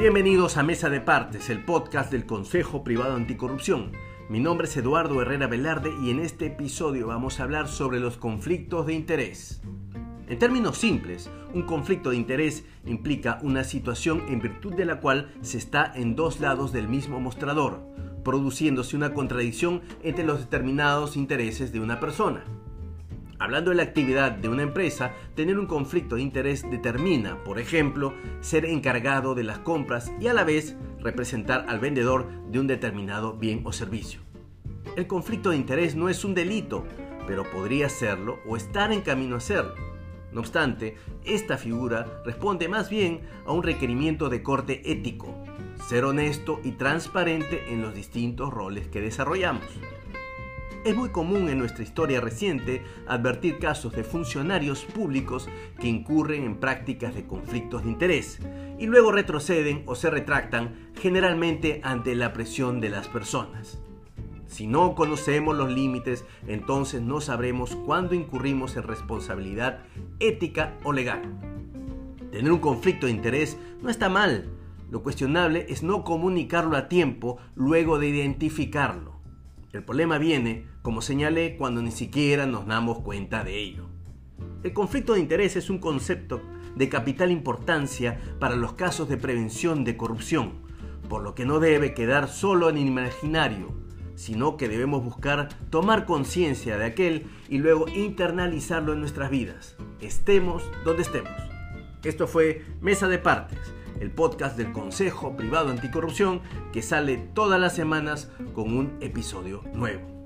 Bienvenidos 0.00 0.56
a 0.56 0.62
Mesa 0.62 0.88
de 0.88 1.02
Partes, 1.02 1.50
el 1.50 1.62
podcast 1.62 2.10
del 2.10 2.24
Consejo 2.24 2.82
Privado 2.82 3.16
Anticorrupción. 3.16 3.92
Mi 4.30 4.40
nombre 4.40 4.66
es 4.66 4.74
Eduardo 4.78 5.20
Herrera 5.20 5.46
Velarde 5.46 5.92
y 6.02 6.08
en 6.08 6.20
este 6.20 6.46
episodio 6.46 7.08
vamos 7.08 7.38
a 7.38 7.42
hablar 7.42 7.68
sobre 7.68 8.00
los 8.00 8.16
conflictos 8.16 8.86
de 8.86 8.94
interés. 8.94 9.60
En 10.26 10.38
términos 10.38 10.78
simples, 10.78 11.30
un 11.52 11.64
conflicto 11.64 12.08
de 12.08 12.16
interés 12.16 12.64
implica 12.86 13.40
una 13.42 13.62
situación 13.62 14.24
en 14.30 14.40
virtud 14.40 14.72
de 14.72 14.86
la 14.86 15.00
cual 15.00 15.34
se 15.42 15.58
está 15.58 15.92
en 15.94 16.16
dos 16.16 16.40
lados 16.40 16.72
del 16.72 16.88
mismo 16.88 17.20
mostrador, 17.20 17.86
produciéndose 18.24 18.96
una 18.96 19.12
contradicción 19.12 19.82
entre 20.02 20.24
los 20.24 20.38
determinados 20.40 21.14
intereses 21.14 21.72
de 21.72 21.80
una 21.80 22.00
persona. 22.00 22.42
Hablando 23.40 23.70
de 23.70 23.76
la 23.76 23.84
actividad 23.84 24.32
de 24.32 24.50
una 24.50 24.62
empresa, 24.62 25.14
tener 25.34 25.58
un 25.58 25.64
conflicto 25.64 26.16
de 26.16 26.22
interés 26.22 26.70
determina, 26.70 27.42
por 27.42 27.58
ejemplo, 27.58 28.12
ser 28.42 28.66
encargado 28.66 29.34
de 29.34 29.44
las 29.44 29.58
compras 29.60 30.12
y 30.20 30.26
a 30.26 30.34
la 30.34 30.44
vez 30.44 30.76
representar 31.00 31.64
al 31.66 31.80
vendedor 31.80 32.28
de 32.50 32.60
un 32.60 32.66
determinado 32.66 33.32
bien 33.32 33.62
o 33.64 33.72
servicio. 33.72 34.20
El 34.94 35.06
conflicto 35.06 35.50
de 35.50 35.56
interés 35.56 35.96
no 35.96 36.10
es 36.10 36.22
un 36.22 36.34
delito, 36.34 36.84
pero 37.26 37.50
podría 37.50 37.88
serlo 37.88 38.40
o 38.46 38.58
estar 38.58 38.92
en 38.92 39.00
camino 39.00 39.36
a 39.36 39.40
serlo. 39.40 39.74
No 40.32 40.40
obstante, 40.40 40.98
esta 41.24 41.56
figura 41.56 42.20
responde 42.26 42.68
más 42.68 42.90
bien 42.90 43.22
a 43.46 43.52
un 43.52 43.62
requerimiento 43.62 44.28
de 44.28 44.42
corte 44.42 44.82
ético, 44.92 45.34
ser 45.88 46.04
honesto 46.04 46.60
y 46.62 46.72
transparente 46.72 47.72
en 47.72 47.80
los 47.80 47.94
distintos 47.94 48.52
roles 48.52 48.88
que 48.88 49.00
desarrollamos. 49.00 49.64
Es 50.82 50.96
muy 50.96 51.10
común 51.10 51.50
en 51.50 51.58
nuestra 51.58 51.84
historia 51.84 52.22
reciente 52.22 52.82
advertir 53.06 53.58
casos 53.58 53.92
de 53.92 54.02
funcionarios 54.02 54.84
públicos 54.86 55.46
que 55.78 55.88
incurren 55.88 56.44
en 56.44 56.56
prácticas 56.56 57.14
de 57.14 57.26
conflictos 57.26 57.84
de 57.84 57.90
interés 57.90 58.38
y 58.78 58.86
luego 58.86 59.12
retroceden 59.12 59.82
o 59.84 59.94
se 59.94 60.08
retractan 60.08 60.90
generalmente 60.94 61.82
ante 61.84 62.14
la 62.14 62.32
presión 62.32 62.80
de 62.80 62.88
las 62.88 63.08
personas. 63.08 63.78
Si 64.46 64.66
no 64.66 64.94
conocemos 64.94 65.54
los 65.54 65.70
límites, 65.70 66.24
entonces 66.48 67.02
no 67.02 67.20
sabremos 67.20 67.76
cuándo 67.76 68.14
incurrimos 68.14 68.74
en 68.76 68.84
responsabilidad 68.84 69.80
ética 70.18 70.78
o 70.82 70.94
legal. 70.94 71.20
Tener 72.32 72.50
un 72.50 72.58
conflicto 72.58 73.04
de 73.04 73.12
interés 73.12 73.58
no 73.82 73.90
está 73.90 74.08
mal. 74.08 74.48
Lo 74.90 75.02
cuestionable 75.02 75.66
es 75.68 75.82
no 75.82 76.04
comunicarlo 76.04 76.78
a 76.78 76.88
tiempo 76.88 77.36
luego 77.54 77.98
de 77.98 78.08
identificarlo. 78.08 79.19
El 79.72 79.84
problema 79.84 80.18
viene, 80.18 80.66
como 80.82 81.00
señalé, 81.00 81.56
cuando 81.56 81.80
ni 81.80 81.92
siquiera 81.92 82.44
nos 82.44 82.66
damos 82.66 83.00
cuenta 83.00 83.44
de 83.44 83.56
ello. 83.56 83.86
El 84.64 84.72
conflicto 84.72 85.14
de 85.14 85.20
interés 85.20 85.54
es 85.54 85.70
un 85.70 85.78
concepto 85.78 86.42
de 86.74 86.88
capital 86.88 87.30
importancia 87.30 88.20
para 88.40 88.56
los 88.56 88.72
casos 88.72 89.08
de 89.08 89.16
prevención 89.16 89.84
de 89.84 89.96
corrupción, 89.96 90.54
por 91.08 91.22
lo 91.22 91.36
que 91.36 91.44
no 91.44 91.60
debe 91.60 91.94
quedar 91.94 92.28
solo 92.28 92.68
en 92.68 92.78
el 92.78 92.86
imaginario, 92.88 93.72
sino 94.16 94.56
que 94.56 94.68
debemos 94.68 95.04
buscar 95.04 95.48
tomar 95.70 96.04
conciencia 96.04 96.76
de 96.76 96.86
aquel 96.86 97.26
y 97.48 97.58
luego 97.58 97.86
internalizarlo 97.88 98.92
en 98.92 99.00
nuestras 99.00 99.30
vidas, 99.30 99.76
estemos 100.00 100.68
donde 100.84 101.02
estemos. 101.02 101.30
Esto 102.02 102.26
fue 102.26 102.64
Mesa 102.80 103.06
de 103.06 103.18
Partes 103.18 103.58
el 104.00 104.10
podcast 104.10 104.56
del 104.56 104.72
Consejo 104.72 105.36
Privado 105.36 105.70
Anticorrupción 105.70 106.40
que 106.72 106.82
sale 106.82 107.18
todas 107.18 107.60
las 107.60 107.74
semanas 107.74 108.30
con 108.54 108.76
un 108.76 108.96
episodio 109.00 109.62
nuevo. 109.72 110.19